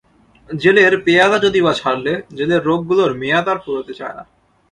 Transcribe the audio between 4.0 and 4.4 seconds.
না।